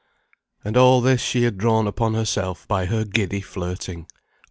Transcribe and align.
And 0.63 0.77
all 0.77 0.99
this 0.99 1.21
she 1.21 1.43
had 1.43 1.59
drawn 1.59 1.85
upon 1.85 2.15
herself 2.15 2.67
by 2.67 2.87
her 2.87 3.05
giddy 3.05 3.41
flirting. 3.41 4.07